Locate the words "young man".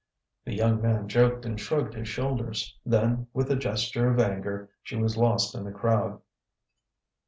0.55-1.07